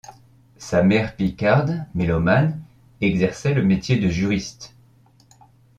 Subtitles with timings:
[0.57, 2.59] Sa mère picarde, mélomane,
[3.01, 4.75] exerçait le métier de juriste.